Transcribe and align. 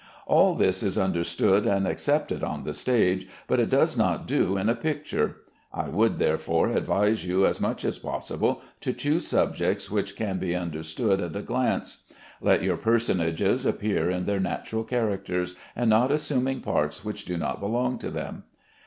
All 0.25 0.55
this 0.55 0.81
is 0.81 0.97
understood 0.97 1.67
and 1.67 1.85
accepted 1.85 2.43
on 2.43 2.63
the 2.63 2.73
stage, 2.73 3.27
but 3.45 3.59
it 3.59 3.69
does 3.69 3.95
not 3.95 4.25
do 4.25 4.57
in 4.57 4.67
a 4.67 4.73
picture. 4.73 5.35
I 5.71 5.89
would, 5.89 6.17
therefore, 6.17 6.69
advise 6.69 7.23
you 7.23 7.45
as 7.45 7.61
much 7.61 7.85
as 7.85 7.99
possible 7.99 8.61
to 8.79 8.93
choose 8.93 9.27
subjects 9.27 9.91
which 9.91 10.15
can 10.15 10.39
be 10.39 10.55
understood 10.55 11.21
at 11.21 11.35
a 11.35 11.43
glance. 11.43 12.03
Let 12.41 12.63
your 12.63 12.77
personages 12.77 13.63
appear 13.63 14.09
in 14.09 14.25
their 14.25 14.39
natural 14.39 14.83
characters, 14.83 15.53
and 15.75 15.91
not 15.91 16.11
assuming 16.11 16.61
parts 16.61 17.05
which 17.05 17.23
do 17.25 17.37
not 17.37 17.59
belong 17.59 17.99
to 17.99 18.09
them. 18.09 18.45